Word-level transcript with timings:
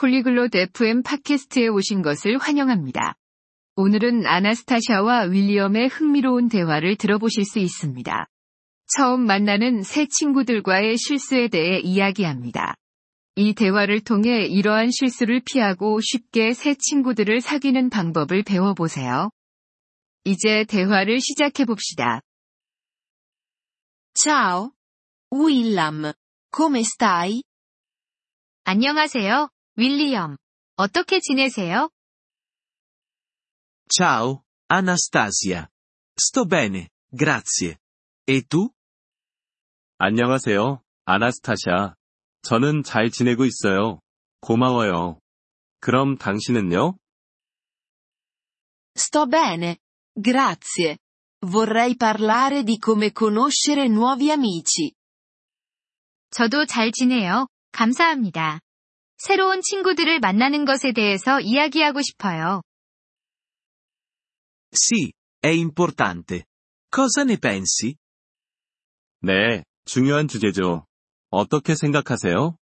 폴리글롯 0.00 0.54
FM 0.54 1.02
팟캐스트에 1.02 1.68
오신 1.68 2.00
것을 2.00 2.38
환영합니다. 2.38 3.16
오늘은 3.76 4.26
아나스타샤와 4.26 5.24
윌리엄의 5.24 5.88
흥미로운 5.88 6.48
대화를 6.48 6.96
들어보실 6.96 7.44
수 7.44 7.58
있습니다. 7.58 8.26
처음 8.96 9.26
만나는 9.26 9.82
새 9.82 10.06
친구들과의 10.06 10.96
실수에 10.96 11.48
대해 11.48 11.80
이야기합니다. 11.80 12.76
이 13.36 13.52
대화를 13.52 14.00
통해 14.00 14.46
이러한 14.46 14.88
실수를 14.90 15.42
피하고 15.44 16.00
쉽게 16.00 16.54
새 16.54 16.74
친구들을 16.76 17.42
사귀는 17.42 17.90
방법을 17.90 18.42
배워보세요. 18.42 19.28
이제 20.24 20.64
대화를 20.64 21.20
시작해 21.20 21.66
봅시다. 21.66 22.22
Ciao. 24.14 24.70
Willam. 25.30 26.14
Come 26.56 26.80
stai? 26.80 27.42
안녕하세요, 28.64 29.48
윌리엄. 29.80 30.36
어떻게 30.76 31.20
지내세요? 31.20 31.88
Ciao, 33.88 34.42
Anastasia. 34.68 35.68
Sto 36.20 36.44
bene, 36.44 36.90
grazie. 37.16 37.78
E 38.28 38.42
tu? 38.42 38.70
안녕하세요, 39.96 40.82
아나스타샤. 41.06 41.94
저는 42.42 42.82
잘 42.82 43.10
지내고 43.10 43.46
있어요. 43.46 44.00
고마워요. 44.40 45.18
그럼 45.80 46.18
당신은요? 46.18 46.98
Sto 48.94 49.26
bene, 49.26 49.78
grazie. 50.14 50.98
Vorrei 51.40 51.96
parlare 51.96 52.64
di 52.64 52.78
come 52.78 53.12
conoscere 53.12 53.88
nuovi 53.88 54.30
amici. 54.30 54.92
저도 56.30 56.66
잘 56.66 56.92
지내요. 56.92 57.48
감사합니다. 57.72 58.60
새로운 59.22 59.60
친구들을 59.60 60.18
만나는 60.18 60.64
것에 60.64 60.92
대해서 60.92 61.40
이야기하고 61.40 62.00
싶어요. 62.00 62.62
Sì, 64.72 65.12
è 65.42 65.48
importante. 65.48 66.44
Cosa 66.90 67.24
ne 67.24 67.36
pensi? 67.36 67.96
네, 69.20 69.64
중요한 69.84 70.26
주제죠. 70.26 70.86
어떻게 71.28 71.74
생각하세요? 71.74 72.56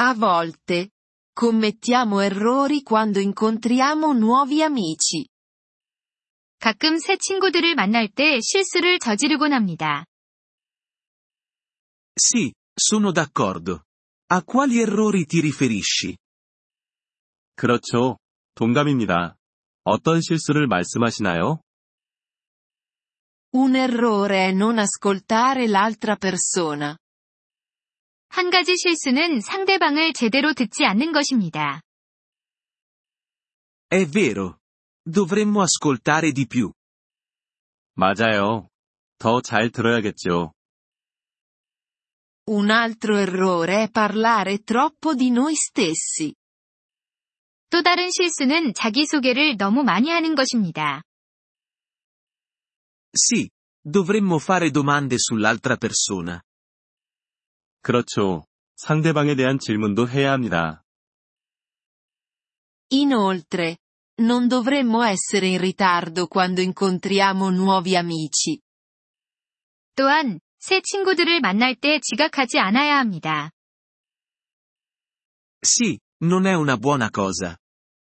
A 0.00 0.14
volte. 0.14 0.90
Commettiamo 1.32 2.20
errori 2.20 2.82
quando 2.82 3.20
incontriamo 3.20 4.12
nuovi 4.12 4.62
amici. 4.62 5.28
가끔 6.60 6.98
새 6.98 7.16
친구들을 7.16 7.74
만날 7.74 8.08
때 8.08 8.40
실수를 8.42 8.98
저지르곤 8.98 9.54
합니다. 9.54 10.04
Sì, 12.16 12.52
sono 12.76 13.12
d'accordo. 13.12 13.87
A 14.30 14.42
quali 14.42 14.80
errori 14.80 15.24
ti 15.24 15.40
riferisci? 15.40 16.16
그렇죠. 17.54 18.18
동감입니다. 18.54 19.36
어떤 19.84 20.20
실수를 20.20 20.66
말씀하시나요? 20.66 21.60
Un 23.54 23.74
errore 23.74 24.48
è 24.48 24.52
non 24.52 24.78
ascoltare 24.78 25.64
l'altra 25.66 26.16
persona. 26.16 26.96
한 28.28 28.50
가지 28.50 28.76
실수는 28.76 29.40
상대방을 29.40 30.12
제대로 30.12 30.52
듣지 30.52 30.84
않는 30.84 31.12
것입니다. 31.12 31.80
È 33.88 34.04
vero. 34.04 34.58
Dovremmo 35.06 35.62
ascoltare 35.62 36.32
di 36.32 36.46
più. 36.46 36.74
맞아요. 37.96 38.68
더 39.18 39.40
잘 39.40 39.70
들어야겠죠. 39.70 40.52
Un 42.49 42.69
altro 42.69 43.17
errore 43.17 43.83
è 43.83 43.89
parlare 43.89 44.63
troppo 44.63 45.15
di 45.15 45.29
noi 45.31 45.55
stessi. 45.55 46.33
또 47.69 47.81
다른 47.81 48.11
실수는 48.11 48.73
자기소개를 48.73 49.57
너무 49.57 49.83
많이 49.83 50.09
하는 50.09 50.35
것입니다. 50.35 51.01
Sì, 53.15 53.49
dovremmo 53.81 54.37
fare 54.37 54.69
domande 54.71 55.17
sull'altra 55.17 55.77
persona. 55.77 56.41
그렇죠. 57.81 58.45
상대방에 58.75 59.35
대한 59.35 59.59
질문도 59.59 60.07
해야 60.07 60.33
합니다. 60.33 60.83
Inoltre, 62.91 63.77
non 64.21 64.47
dovremmo 64.47 65.01
essere 65.03 65.47
in 65.47 65.59
ritardo 65.59 66.27
quando 66.27 66.61
incontriamo 66.61 67.49
nuovi 67.49 67.95
amici. 67.95 68.59
또한, 69.95 70.39
새 70.58 70.80
친구들을 70.82 71.40
만날 71.40 71.74
때 71.74 72.00
지각하지 72.00 72.58
않아야 72.58 72.98
합니다. 72.98 73.50
Sì, 75.60 75.98
non 76.22 76.46
è 76.46 76.54
una 76.54 76.76
buona 76.76 77.10
cosa. 77.10 77.56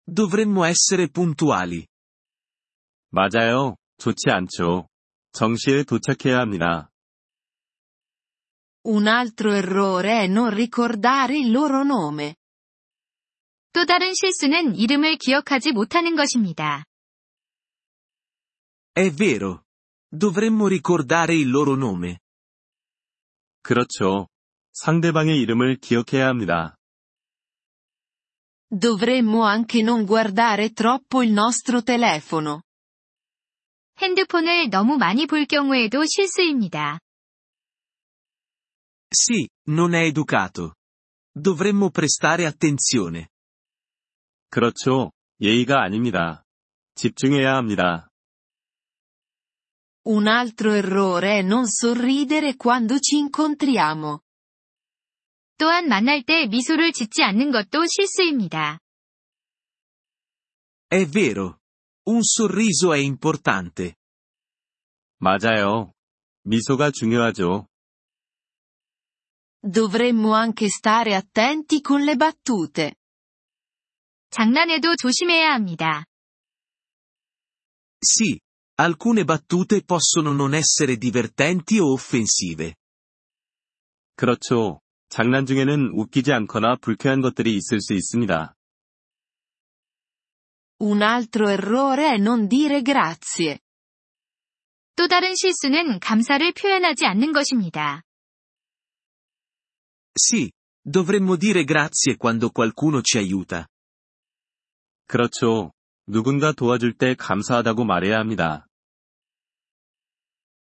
Dovremmo 0.05 0.65
essere 0.65 1.09
puntuali. 1.09 1.87
맞아요. 3.11 3.77
좋지 3.99 4.31
않죠. 4.31 4.89
정시에 5.33 5.85
도착해야 5.85 6.39
합니다. 6.39 6.91
Un 8.85 9.09
altro 9.09 9.53
errore 9.53 10.23
è 10.23 10.27
non 10.29 10.51
ricordare 10.51 11.37
il 11.37 11.51
loro 11.51 11.83
nome. 11.83 12.35
또 13.73 13.85
다른 13.85 14.15
실수는 14.15 14.77
이름을 14.77 15.17
기억하지 15.17 15.73
못하는 15.73 16.15
것입니다. 16.15 16.85
È 18.95 19.11
vero. 19.11 19.65
Dovremmo 20.09 20.69
ricordare 20.69 21.35
il 21.35 21.51
loro 21.51 21.75
nome. 21.75 22.21
그렇죠. 23.66 24.28
상대방의 24.75 25.41
이름을 25.41 25.78
기억해야 25.81 26.28
합니다. 26.28 26.77
Dovremmo 28.71 29.44
anche 29.44 29.81
non 29.81 30.06
guardare 30.06 30.71
troppo 30.72 31.25
il 31.25 31.32
nostro 31.32 31.82
telefono. 31.82 32.62
핸드폰을 33.99 34.71
너무 34.71 34.97
많이 34.97 35.26
볼 35.26 35.47
경우에도 35.47 36.05
실수입니다. 36.06 37.00
Sì, 39.10 39.49
non 39.69 39.94
è 39.94 40.05
educato. 40.05 40.75
Dovremmo 41.34 41.91
prestare 41.91 42.47
attenzione. 42.47 43.26
그렇죠. 44.49 45.10
예의가 45.41 45.82
아닙니다. 45.82 46.44
집중해야 46.94 47.56
합니다. 47.56 48.09
Un 50.08 50.28
altro 50.28 50.72
errore 50.74 51.40
è 51.40 51.42
non 51.42 51.68
sorridere 51.68 52.56
quando 52.56 52.97
ci 53.00 53.18
incontriamo. 53.18 54.22
또한 55.58 55.88
만날 55.88 56.24
때 56.24 56.47
미소를 56.47 56.92
짓지 56.92 57.22
않는 57.24 57.52
것도 57.52 57.86
실수입니다. 57.86 58.80
È 60.90 61.06
vero. 61.06 61.59
Un 62.08 62.22
sorriso 62.24 62.94
è 62.94 62.97
importante. 62.97 63.96
맞아요. 65.19 65.94
미소가 66.44 66.90
중요하죠. 66.90 67.68
Dovremmo 69.64 70.34
anche 70.34 70.68
stare 70.68 71.14
attenti 71.14 71.81
con 71.81 72.02
le 72.02 72.16
battute. 72.16 72.96
장난에도 74.31 74.96
조심해야 74.96 75.53
합니다. 75.53 76.06
Sì, 78.03 78.40
alcune 78.75 79.24
battute 79.24 79.84
possono 79.84 80.34
non 80.34 80.53
essere 80.53 80.97
divertenti 80.97 81.80
o 81.80 81.92
offensive. 81.92 82.75
그렇죠. 84.16 84.80
장난 85.09 85.46
중에는 85.46 85.92
웃기지 85.94 86.31
않거나 86.31 86.78
불쾌한 86.78 87.22
것들이 87.22 87.56
있을 87.56 87.81
수 87.81 87.94
있습니다. 87.94 88.56
Un 90.81 91.02
altro 91.03 91.50
errore 91.50 92.16
è 92.16 92.18
non 92.18 92.47
dire 92.47 92.81
grazie. 92.81 93.59
또 94.96 95.08
다른 95.08 95.36
실수는 95.36 96.00
감사를 96.00 96.53
표현하지 96.53 97.06
않는 97.06 97.34
것입니다. 97.34 98.03
Sì, 100.14 100.52
dovremmo 100.84 101.38
dire 101.38 101.64
grazie 101.64 102.18
quando 102.18 102.50
qualcuno 102.50 103.02
ci 103.02 103.18
aiuta. 103.18 103.68
그렇죠. 105.07 105.72
누군가 106.06 106.53
도와줄 106.53 106.94
때 106.94 107.14
감사하다고 107.14 107.85
말해야 107.85 108.19
합니다. 108.19 108.67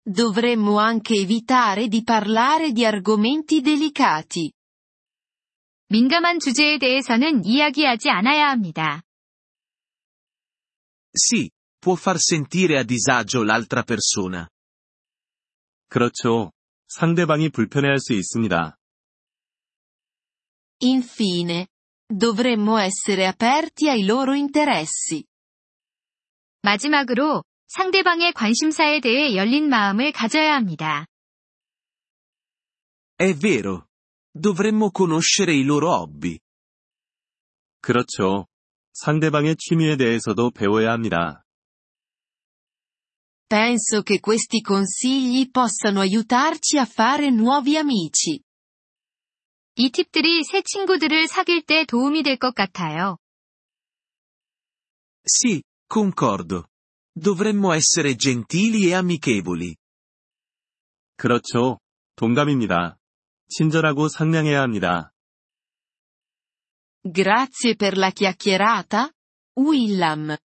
Dovremmo 0.07 0.79
anche 0.79 1.15
evitare 1.15 1.87
di 1.87 2.03
parlare 2.03 2.71
di 2.71 2.85
argomenti 2.85 3.61
delicati. 3.61 4.51
민감한 5.89 6.39
주제에 6.39 6.77
대해서는 6.77 7.43
이야기하지 7.43 8.09
않아야 8.09 8.49
합니다. 8.49 9.01
Sì, 11.11 11.49
può 11.79 11.95
far 11.95 12.17
sentire 12.17 12.77
a 12.77 12.83
disagio 12.85 13.43
l'altra 13.43 13.83
persona. 13.83 14.47
그렇죠. 15.89 16.51
상대방이 16.87 17.49
불편해할 17.49 17.99
수 17.99 18.13
있습니다. 18.13 18.77
Infine, 20.81 21.67
dovremmo 22.06 22.78
essere 22.78 23.26
aperti 23.26 23.88
ai 23.88 24.04
loro 24.04 24.34
interessi. 24.34 25.24
마지막으로, 26.62 27.44
상대방의 27.68 28.32
관심사에 28.32 29.00
대해 29.00 29.34
열린 29.36 29.68
마음을 29.68 30.12
가져야 30.12 30.54
합니다. 30.54 31.06
È 33.16 33.32
vero. 33.34 33.86
Dovremmo 34.32 34.90
conoscere 34.90 35.54
i 35.54 35.62
loro 35.62 35.92
hobby. 35.92 36.38
그렇죠. 37.80 38.46
상대방의 38.92 39.56
취미에 39.56 39.96
대해서도 39.96 40.50
배워야 40.50 40.92
합니다. 40.92 41.44
Penso 43.48 44.02
che 44.02 44.20
questi 44.20 44.60
consigli 44.60 45.50
possano 45.50 46.00
aiutarci 46.00 46.78
a 46.78 46.84
fare 46.84 47.30
nuovi 47.30 47.76
amici. 47.76 48.40
이 49.77 49.89
팁들이 49.91 50.43
새 50.45 50.61
친구들을 50.61 51.27
사귈 51.27 51.63
때 51.63 51.85
도움이 51.85 52.23
될 52.23 52.37
것 52.37 52.55
같아요. 52.55 53.17
Sì, 55.27 55.63
concordo. 55.91 56.65
Dovremmo 57.13 57.73
essere 57.73 58.15
gentili 58.15 58.87
e 58.89 58.93
amichevoli. 58.93 59.75
그렇죠. 61.17 61.79
동감입니다. 62.15 62.97
친절하고 63.49 64.07
상냥해야 64.09 64.61
합니다. 64.61 65.11
Grazie 67.03 67.75
per 67.75 67.97
la 67.97 68.11
chiacchierata, 68.11 69.11
Willam. 69.57 70.37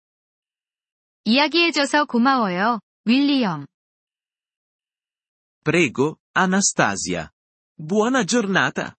이야기해줘서 1.25 2.05
고마워요, 2.07 2.81
윌리엄. 3.05 3.67
Prego, 5.65 6.17
Anastasia. 6.35 7.31
Buona 7.77 8.25
giornata. 8.25 8.98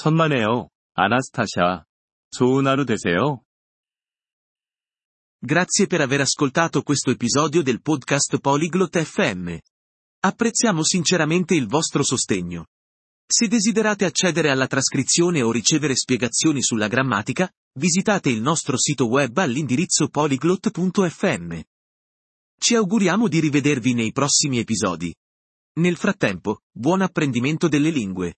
천만에요. 0.00 0.68
아나스타샤. 0.94 1.84
좋은 2.30 2.66
하루 2.66 2.84
되세요. 2.84 3.40
Grazie 5.40 5.86
per 5.86 6.00
aver 6.00 6.22
ascoltato 6.22 6.82
questo 6.82 7.10
episodio 7.10 7.62
del 7.62 7.80
podcast 7.80 8.38
Polyglot 8.38 8.98
FM. 8.98 9.56
Apprezziamo 10.20 10.82
sinceramente 10.82 11.54
il 11.54 11.66
vostro 11.66 12.02
sostegno. 12.02 12.66
Se 13.28 13.48
desiderate 13.48 14.04
accedere 14.04 14.50
alla 14.50 14.66
trascrizione 14.66 15.42
o 15.42 15.50
ricevere 15.50 15.94
spiegazioni 15.94 16.62
sulla 16.62 16.88
grammatica, 16.88 17.50
visitate 17.78 18.30
il 18.30 18.40
nostro 18.40 18.76
sito 18.78 19.06
web 19.06 19.36
all'indirizzo 19.38 20.08
polyglot.fm. 20.08 21.60
Ci 22.58 22.74
auguriamo 22.74 23.28
di 23.28 23.40
rivedervi 23.40 23.94
nei 23.94 24.12
prossimi 24.12 24.58
episodi. 24.58 25.14
Nel 25.74 25.96
frattempo, 25.96 26.62
buon 26.72 27.02
apprendimento 27.02 27.68
delle 27.68 27.90
lingue. 27.90 28.36